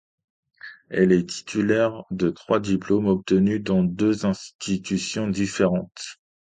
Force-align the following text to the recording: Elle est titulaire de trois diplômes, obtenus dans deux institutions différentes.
Elle 0.89 1.11
est 1.11 1.29
titulaire 1.29 2.05
de 2.09 2.31
trois 2.31 2.59
diplômes, 2.59 3.05
obtenus 3.05 3.61
dans 3.61 3.83
deux 3.83 4.25
institutions 4.25 5.27
différentes. 5.27 6.17